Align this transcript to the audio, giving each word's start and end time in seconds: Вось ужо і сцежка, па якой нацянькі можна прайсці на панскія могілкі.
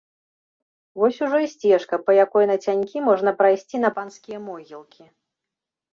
Вось 1.01 1.19
ужо 1.27 1.41
і 1.45 1.49
сцежка, 1.53 1.99
па 2.07 2.11
якой 2.25 2.45
нацянькі 2.53 3.05
можна 3.11 3.35
прайсці 3.43 3.77
на 3.85 3.89
панскія 3.99 4.39
могілкі. 4.51 5.03